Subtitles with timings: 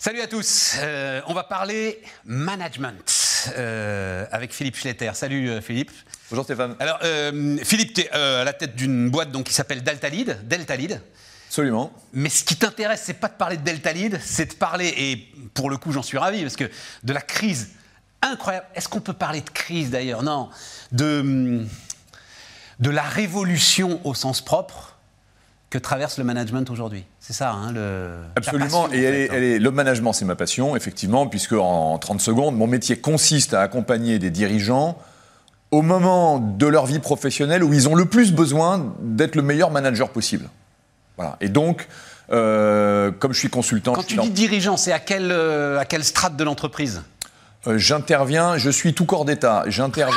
[0.00, 0.76] Salut à tous.
[0.78, 5.10] Euh, on va parler management euh, avec Philippe Schletter.
[5.14, 5.90] Salut euh, Philippe.
[6.30, 6.76] Bonjour Stéphane.
[6.78, 7.00] Alors
[7.64, 10.38] Philippe, tu es à la tête d'une boîte donc, qui s'appelle Deltalid.
[10.46, 11.02] Deltalid.
[11.48, 11.92] Absolument.
[12.12, 15.68] Mais ce qui t'intéresse, c'est pas de parler de Deltalid, c'est de parler, et pour
[15.68, 16.70] le coup j'en suis ravi, parce que
[17.02, 17.70] de la crise
[18.22, 18.66] incroyable.
[18.76, 20.22] Est-ce qu'on peut parler de crise d'ailleurs?
[20.22, 20.48] Non.
[20.92, 21.66] De,
[22.78, 24.97] de la révolution au sens propre
[25.70, 27.04] que traverse le management aujourd'hui.
[27.20, 28.10] C'est ça, hein, le.
[28.36, 28.88] Absolument.
[28.92, 29.34] et elle hein.
[29.34, 33.60] est, le management, c'est ma passion, effectivement, puisque en 30 secondes, mon métier consiste à
[33.60, 34.98] accompagner des dirigeants
[35.70, 39.70] au moment de leur vie professionnelle où ils ont le plus besoin d'être le meilleur
[39.70, 40.48] manager possible.
[41.16, 41.36] Voilà.
[41.42, 41.88] Et donc,
[42.32, 43.92] euh, comme je suis consultant.
[43.92, 47.02] Quand tu dis dirigeant, c'est à quelle, euh, à quelle strate de l'entreprise?
[47.66, 49.64] Euh, J'interviens, je suis tout corps d'État.
[49.66, 50.16] J'interviens,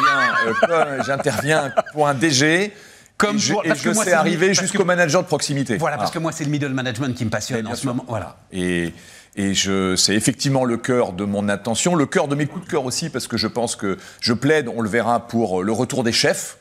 [1.05, 2.73] j'interviens pour un DG
[3.21, 5.77] comme et je, et je sais arriver jusqu'au manager de proximité.
[5.77, 8.05] Voilà, parce que moi, c'est le middle management qui me passionne en ce moment.
[8.07, 8.37] Voilà.
[8.51, 8.93] Et,
[9.35, 12.85] et c'est effectivement le cœur de mon attention, le cœur de mes coups de cœur
[12.85, 16.11] aussi, parce que je pense que je plaide, on le verra, pour le retour des
[16.11, 16.57] chefs.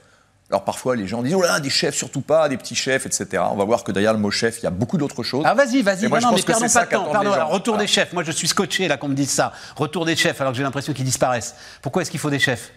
[0.50, 3.44] Alors parfois, les gens disent oh là, des chefs surtout pas, des petits chefs, etc.
[3.52, 5.44] On va voir que derrière le mot chef, il y a beaucoup d'autres choses.
[5.46, 6.08] Ah vas-y, vas-y.
[6.08, 7.12] Moi, non, mais perdons pas de temps.
[7.12, 7.46] Pardon.
[7.46, 8.12] retour des chefs.
[8.12, 9.52] Moi, je suis scotché là qu'on me dise ça.
[9.76, 11.54] Retour des chefs, alors que j'ai l'impression qu'ils disparaissent.
[11.82, 12.72] Pourquoi est-ce qu'il faut des chefs?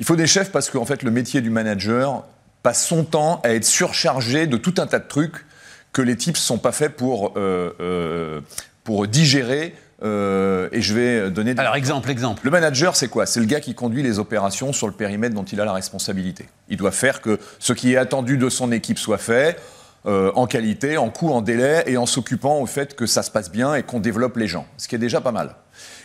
[0.00, 2.24] Il faut des chefs parce qu'en fait, le métier du manager,
[2.62, 5.44] passe son temps à être surchargé de tout un tas de trucs
[5.92, 8.40] que les types ne sont pas faits pour, euh, euh,
[8.84, 9.74] pour digérer.
[10.02, 11.54] Euh, et je vais donner.
[11.54, 11.60] Des...
[11.60, 12.42] Alors, exemple, exemple.
[12.44, 13.24] Le manager, c'est quoi?
[13.26, 16.48] C'est le gars qui conduit les opérations sur le périmètre dont il a la responsabilité.
[16.68, 19.58] Il doit faire que ce qui est attendu de son équipe soit fait.
[20.04, 23.52] en qualité, en coût, en délai, et en s'occupant au fait que ça se passe
[23.52, 25.54] bien et qu'on développe les gens, ce qui est déjà pas mal.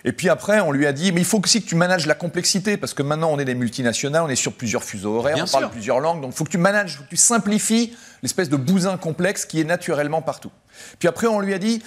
[0.05, 2.15] Et puis après, on lui a dit, mais il faut aussi que tu manages la
[2.15, 5.51] complexité, parce que maintenant, on est des multinationales, on est sur plusieurs fuseaux horaires, on
[5.51, 8.49] parle plusieurs langues, donc il faut que tu manages, il faut que tu simplifies l'espèce
[8.49, 10.51] de bousin complexe qui est naturellement partout.
[10.99, 11.81] Puis après, on lui a dit,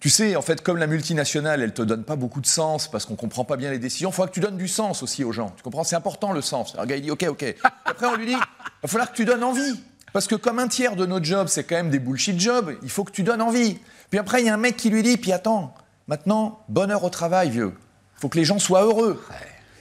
[0.00, 3.06] tu sais, en fait, comme la multinationale, elle te donne pas beaucoup de sens parce
[3.06, 5.30] qu'on comprend pas bien les décisions, il faudra que tu donnes du sens aussi aux
[5.30, 5.52] gens.
[5.56, 6.72] Tu comprends C'est important le sens.
[6.74, 7.54] Alors le gars, il dit, ok, ok.
[7.84, 8.38] Après, on lui dit, il
[8.82, 9.80] va falloir que tu donnes envie.
[10.12, 12.90] Parce que comme un tiers de nos jobs, c'est quand même des bullshit jobs, il
[12.90, 13.78] faut que tu donnes envie.
[14.10, 15.72] Puis après, il y a un mec qui lui dit, puis attends,
[16.08, 17.72] Maintenant, bonheur au travail, vieux.
[18.16, 19.24] Il faut que les gens soient heureux.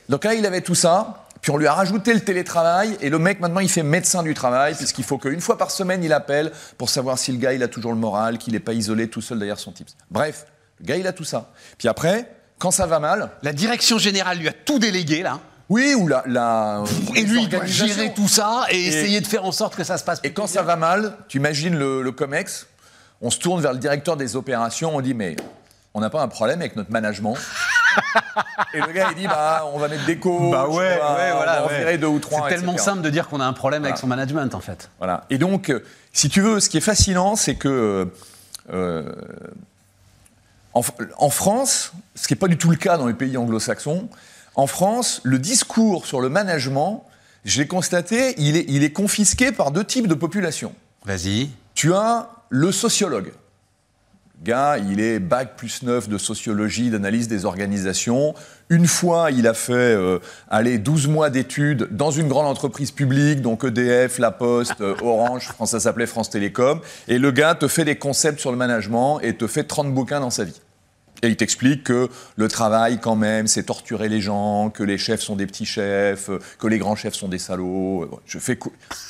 [0.10, 1.26] Donc là, il avait tout ça.
[1.42, 4.36] Puis on lui a rajouté le télétravail et le mec maintenant il fait médecin du
[4.36, 7.64] travail puisqu'il faut qu'une fois par semaine il appelle pour savoir si le gars il
[7.64, 9.88] a toujours le moral, qu'il n'est pas isolé tout seul derrière son type.
[10.12, 10.46] Bref,
[10.80, 11.50] le gars il a tout ça.
[11.80, 15.40] Puis après, quand ça va mal, la direction générale lui a tout délégué là.
[15.68, 16.84] Oui, ou la, la
[17.16, 20.20] et lui gérer tout ça et, essayer de faire en sorte que ça se passe.
[20.24, 22.68] Et quand ça va mal, tu imagines le, le comex,
[23.22, 25.38] on se tourne vers le directeur des opérations, on dit mais
[25.94, 27.36] on n'a pas un problème avec notre management.
[28.74, 31.68] et le gars, il dit, bah, on va mettre des coachs, bah ouais, voilà, on
[31.68, 31.98] va ouais.
[31.98, 32.48] deux ou trois.
[32.48, 34.90] C'est tellement simple de dire qu'on a un problème avec son management, en fait.
[35.00, 35.26] Voilà.
[35.30, 38.10] Et donc, euh, si tu veux, ce qui est fascinant, c'est que
[38.72, 39.12] euh,
[40.74, 44.08] en, France, ce qui n'est pas du tout le cas dans les pays anglo-saxons,
[44.56, 47.06] en France, le discours sur le management,
[47.44, 50.74] j'ai constaté, il est, il est confisqué par deux types de populations.
[51.06, 51.50] Vas-y.
[51.74, 53.34] Tu as le sociologue
[54.44, 58.34] gars, il est bac plus 9 de sociologie, d'analyse des organisations.
[58.70, 60.20] Une fois, il a fait euh,
[60.50, 65.48] aller 12 mois d'études dans une grande entreprise publique, donc EDF, La Poste, euh, Orange,
[65.50, 66.80] France, ça s'appelait France Télécom.
[67.08, 70.20] Et le gars te fait des concepts sur le management et te fait 30 bouquins
[70.20, 70.60] dans sa vie.
[71.24, 75.22] Et il t'explique que le travail, quand même, c'est torturer les gens, que les chefs
[75.22, 78.22] sont des petits chefs, que les grands chefs sont des salauds.
[78.26, 78.58] Je fais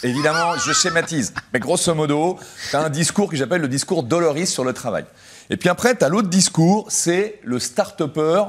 [0.04, 1.34] Évidemment, je schématise.
[1.54, 2.38] Mais grosso modo,
[2.70, 5.06] tu un discours que j'appelle le discours Doloris sur le travail.
[5.50, 8.44] Et puis après, tu as l'autre discours, c'est le start-upper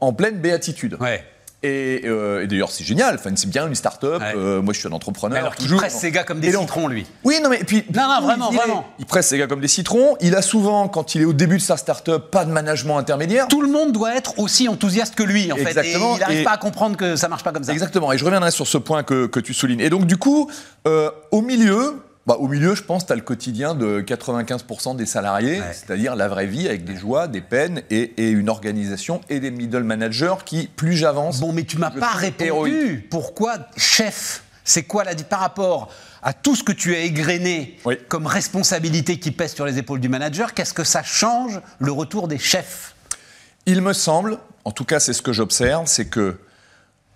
[0.00, 0.96] en pleine béatitude.
[1.00, 1.24] Ouais.
[1.64, 3.16] Euh, et, d'ailleurs, c'est génial.
[3.16, 4.22] Enfin, c'est bien une start-up.
[4.34, 5.38] Euh, moi, je suis un entrepreneur.
[5.38, 7.06] alors qu'il presse ses gars comme des citrons, lui.
[7.24, 7.84] Oui, non, mais puis.
[7.94, 8.86] Non, non, vraiment, vraiment.
[8.98, 10.16] Il presse ses gars comme des citrons.
[10.20, 13.48] Il a souvent, quand il est au début de sa start-up, pas de management intermédiaire.
[13.48, 15.82] Tout le monde doit être aussi enthousiaste que lui, en Exactement.
[15.82, 16.12] fait.
[16.12, 17.72] Et il n'arrive pas à comprendre que ça marche pas comme ça.
[17.72, 18.12] Exactement.
[18.12, 19.80] Et je reviendrai sur ce point que, que tu soulignes.
[19.80, 20.50] Et donc, du coup,
[20.86, 25.06] euh, au milieu, bah, au milieu, je pense, tu as le quotidien de 95% des
[25.06, 29.50] salariés, c'est-à-dire la vraie vie avec des joies, des peines et, une organisation et des
[29.50, 31.40] middle managers qui, plus j'avance.
[31.40, 33.06] Bon, mais tu m'as pas répondu.
[33.10, 35.90] Pourquoi chef C'est quoi la par rapport
[36.22, 37.78] à tout ce que tu as égrené
[38.08, 42.28] comme responsabilité qui pèse sur les épaules du manager Qu'est-ce que ça change le retour
[42.28, 42.94] des chefs?
[43.64, 46.38] Il me semble, en tout cas c'est ce que j'observe, c'est que,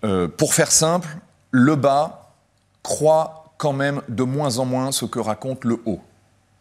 [0.03, 1.09] euh, pour faire simple,
[1.51, 2.33] le bas
[2.81, 6.01] croit quand même de moins en moins ce que raconte le haut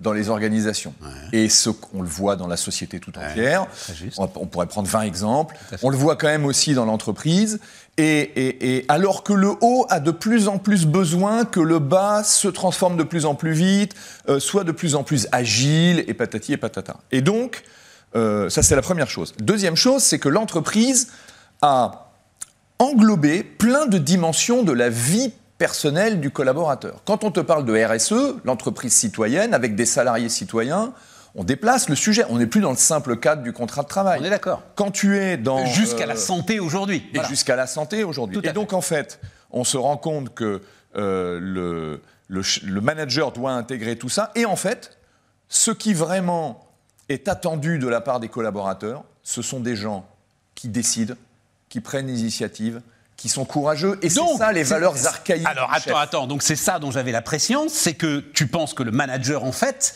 [0.01, 0.93] dans les organisations.
[1.33, 3.67] Et ce qu'on le voit dans la société tout entière.
[4.19, 5.57] On, pourrait prendre 20 exemples.
[5.83, 7.61] On le voit quand même aussi dans l'entreprise.
[7.97, 12.49] Et, alors que le haut a de plus en plus besoin que le bas se
[12.49, 13.95] transforme de plus en plus vite,
[14.29, 16.97] euh, soit de plus en plus agile, et patati et patata.
[17.11, 17.63] Et donc,
[18.17, 19.35] Euh, ça, c'est la première chose.
[19.39, 21.09] Deuxième chose, c'est que l'entreprise
[21.63, 22.13] a
[22.79, 27.03] englobé plein de dimensions de la vie personnelle du collaborateur.
[27.05, 30.93] Quand on te parle de RSE, l'entreprise citoyenne, avec des salariés citoyens,
[31.35, 32.25] on déplace le sujet.
[32.29, 34.21] On n'est plus dans le simple cadre du contrat de travail.
[34.23, 34.63] On est d'accord.
[34.77, 35.67] Quand tu es dans...
[35.67, 37.05] Jusqu'à la santé aujourd'hui.
[37.13, 38.41] Et jusqu'à la santé aujourd'hui.
[38.45, 39.21] Et donc, en fait,
[39.51, 40.63] on se rend compte que
[40.97, 44.31] euh, le, le, manager doit intégrer tout ça.
[44.37, 44.97] Et en fait,
[45.49, 46.69] ce qui vraiment
[47.09, 50.07] est attendu de la part des collaborateurs, ce sont des gens
[50.55, 51.15] qui décident,
[51.69, 52.81] qui prennent l'initiative,
[53.17, 53.99] qui sont courageux.
[54.03, 55.47] Et c'est ça les valeurs archaïques.
[55.47, 56.27] Alors attends, attends.
[56.27, 59.53] Donc c'est ça dont j'avais la pression, c'est que tu penses que le manager, en
[59.53, 59.95] fait,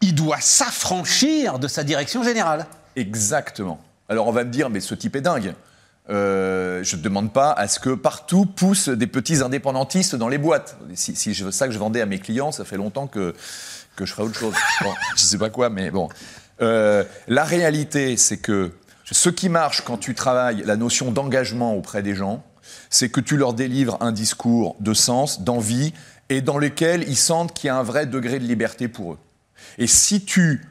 [0.00, 2.66] il doit s'affranchir de sa direction générale.
[2.94, 3.80] Exactement.
[4.08, 5.54] Alors on va me dire, mais ce type est dingue.
[6.08, 10.38] Euh, je ne demande pas à ce que partout poussent des petits indépendantistes dans les
[10.38, 10.76] boîtes.
[10.94, 13.34] Si, si c'est ça que je vendais à mes clients, ça fait longtemps que,
[13.96, 14.54] que je ferai autre chose.
[14.82, 16.08] Bon, je ne sais pas quoi, mais bon.
[16.62, 18.70] Euh, la réalité, c'est que
[19.10, 22.42] ce qui marche quand tu travailles la notion d'engagement auprès des gens,
[22.90, 25.92] c'est que tu leur délivres un discours de sens, d'envie,
[26.28, 29.18] et dans lequel ils sentent qu'il y a un vrai degré de liberté pour eux.
[29.78, 30.66] Et si tu,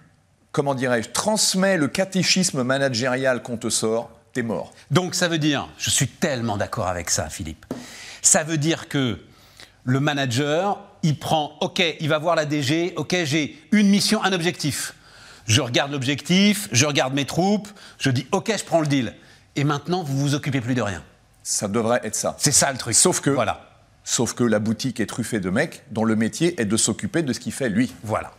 [0.52, 4.74] comment dirais-je, transmets le catéchisme managérial qu'on te sort, t'es mort.
[4.92, 7.66] Donc ça veut dire, je suis tellement d'accord avec ça, Philippe.
[8.22, 9.20] Ça veut dire que
[9.86, 14.34] le manager, il prend, ok, il va voir la DG, ok, j'ai une mission, un
[14.34, 14.94] objectif.
[15.46, 17.68] Je regarde l'objectif, je regarde mes troupes,
[18.00, 19.14] je dis, ok, je prends le deal.
[19.56, 21.04] Et maintenant, vous vous occupez plus de rien.
[21.44, 22.36] Ça devrait être ça.
[22.40, 22.96] C'est ça le truc.
[22.96, 23.70] Sauf que, voilà.
[24.04, 27.34] Sauf que la boutique est truffée de mecs dont le métier est de s'occuper de
[27.34, 27.94] ce qu'il fait lui.
[28.04, 28.32] Voilà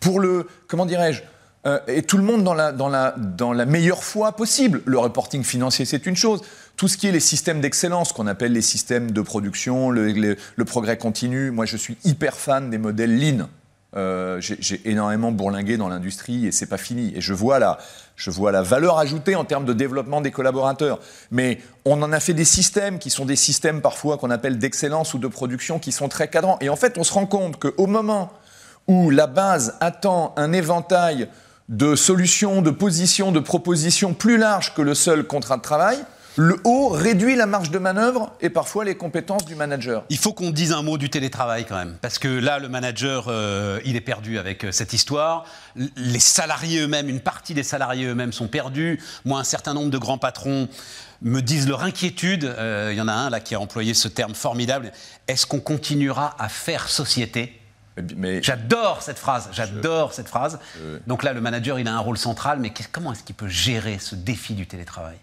[0.00, 1.22] pour le, comment dirais-je,
[1.66, 4.82] euh, et tout le monde dans la, dans, la, dans la meilleure foi possible.
[4.86, 6.40] Le reporting financier, c'est une chose.
[6.76, 10.96] Tout ce qui est les systèmes d'excellence, qu'on appelle les systèmes de production, le, progrès
[10.96, 13.48] continu, moi je suis hyper fan des modèles Lean.
[13.96, 17.12] Euh, j'ai énormément bourlingué dans l'industrie et c'est pas fini.
[17.16, 17.78] Et je vois, la,
[18.14, 21.00] je vois la valeur ajoutée en termes de développement des collaborateurs.
[21.30, 25.14] Mais on en a fait des systèmes qui sont des systèmes parfois qu'on appelle d'excellence
[25.14, 26.58] ou de production qui sont très cadrants.
[26.60, 28.32] Et en fait, on se rend compte qu'au moment
[28.86, 31.28] où la base attend un éventail
[31.68, 35.98] de solutions, de positions, de propositions plus larges que le seul contrat de travail,
[36.40, 40.04] le haut réduit la marge de manœuvre et parfois les compétences du manager.
[40.08, 43.26] Il faut qu'on dise un mot du télétravail quand même, parce que là, le manager,
[43.28, 45.44] euh, il est perdu avec euh, cette histoire.
[45.96, 49.02] Les salariés eux-mêmes, une partie des salariés eux-mêmes sont perdus.
[49.26, 50.66] Moi, un certain nombre de grands patrons
[51.20, 52.44] me disent leur inquiétude.
[52.44, 54.92] Euh, il y en a un là qui a employé ce terme formidable.
[55.28, 57.60] Est-ce qu'on continuera à faire société?
[58.40, 60.58] J'adore cette phrase, j'adore cette phrase.
[61.06, 63.98] Donc là, le manager, il a un rôle central, mais comment est-ce qu'il peut gérer
[63.98, 65.18] ce défi du télétravail?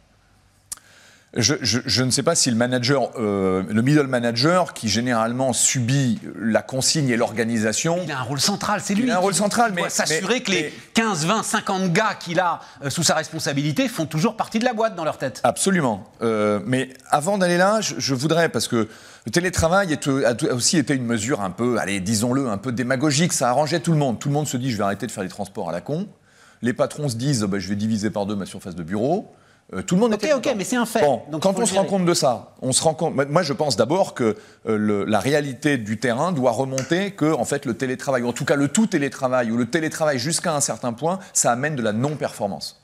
[1.36, 6.62] Je, ne sais pas si le manager, euh, le middle manager, qui généralement subit la
[6.62, 8.00] consigne et l'organisation.
[8.04, 9.04] Il a un rôle central, c'est lui.
[9.04, 9.90] Il a un rôle central, mais.
[9.90, 14.38] s'assurer que les 15, 20, 50 gars qu'il a euh, sous sa responsabilité font toujours
[14.38, 15.42] partie de la boîte dans leur tête.
[15.44, 16.06] Absolument.
[16.22, 18.88] Euh, mais avant d'aller là, je, voudrais, parce que
[19.26, 23.34] le télétravail a aussi été une mesure un peu, allez, disons-le, un peu démagogique.
[23.34, 24.18] Ça arrangeait tout le monde.
[24.20, 26.08] Tout le monde se dit je vais arrêter de faire les transports à la con.
[26.62, 29.36] Les patrons se disent bah, je vais diviser par deux ma surface de bureau.
[29.74, 31.02] Euh, tout le monde était Ok, mais c'est un fait.
[31.42, 33.16] quand on se rend compte de ça, on se rend compte.
[33.16, 34.38] Moi, je pense d'abord que
[34.68, 38.46] euh, la réalité du terrain doit remonter que, en fait, le télétravail, ou en tout
[38.46, 41.92] cas le tout télétravail, ou le télétravail jusqu'à un certain point, ça amène de la
[41.92, 42.82] non-performance.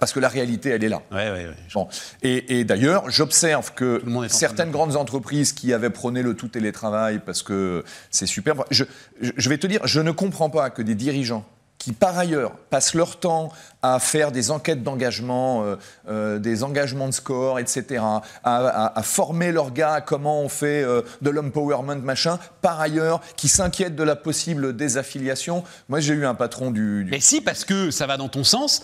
[0.00, 1.02] parce que la réalité, elle est là.
[1.10, 1.88] Ouais, ouais, bon.
[2.22, 7.84] Et, d'ailleurs, j'observe que certaines grandes entreprises qui avaient prôné le tout télétravail parce que
[8.10, 8.54] c'est super.
[8.70, 11.44] je vais te dire, je ne comprends pas que des dirigeants
[11.78, 13.50] qui par ailleurs passent leur temps
[13.82, 15.76] à faire des enquêtes d'engagement, euh,
[16.08, 18.02] euh, des engagements de score, etc.,
[18.44, 23.48] à, former leurs gars à comment on fait euh, de l'empowerment, machin, par ailleurs, qui
[23.48, 25.62] s'inquiètent de la possible désaffiliation.
[25.88, 28.82] Moi, j'ai eu un patron du, Mais si, parce que ça va dans ton sens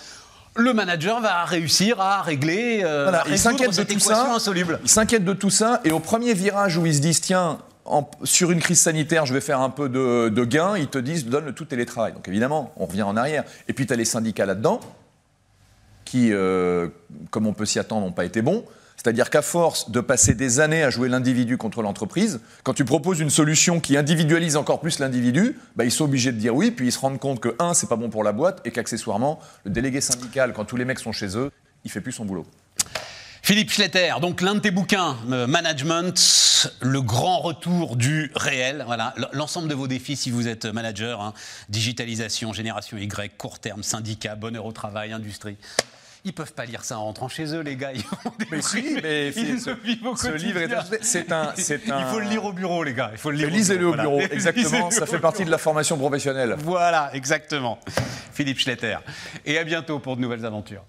[0.57, 4.79] le manager va réussir à régler, voilà, il s'inquiète de tout ça, insoluble.
[4.85, 7.59] Il s'inquiète de tout ça, et au premier virage où ils se disent tiens,
[8.23, 11.47] sur une crise sanitaire, je vais faire un peu de, gains, ils te disent donne
[11.47, 12.13] le tout télétravail.
[12.13, 13.45] Donc évidemment, on revient en arrière.
[13.69, 14.81] Et puis tu as les syndicats là-dedans,
[16.05, 16.89] qui, euh,
[17.31, 18.65] comme on peut s'y attendre, n'ont pas été bons.
[18.97, 23.21] C'est-à-dire qu'à force de passer des années à jouer l'individu contre l'entreprise, quand tu proposes
[23.21, 26.87] une solution qui individualise encore plus l'individu, bah, ils sont obligés de dire oui, puis
[26.87, 29.73] ils se rendent compte que, un, c'est pas bon pour la boîte, et qu'accessoirement, le
[29.73, 31.51] délégué syndical, quand tous les mecs sont chez eux,
[31.85, 32.47] il fait plus son boulot.
[33.47, 38.85] Philippe Schletter, donc l'un de tes bouquins, euh, Management, le grand retour du réel.
[38.87, 41.35] Voilà, l'ensemble de vos défis si vous êtes manager, hein.
[41.69, 45.59] digitalisation, génération Y, court terme, syndicat, bonheur au travail, industrie.
[46.25, 47.93] Ils peuvent pas lire ça en rentrant chez eux, les gars.
[47.93, 49.69] Ils ont des Mais si, mais ils ce-
[50.31, 53.11] au livre est un- c'est un- Il faut le lire au bureau, les gars.
[53.13, 53.51] Il faut le lire.
[53.51, 54.05] Lisez-le au voilà.
[54.05, 54.91] bureau, exactement.
[54.91, 55.49] Ça fait partie bureau.
[55.49, 56.57] de la formation professionnelle.
[56.61, 57.79] Voilà, exactement.
[58.33, 58.97] Philippe Schletter.
[59.45, 60.83] Et à bientôt pour de nouvelles aventures.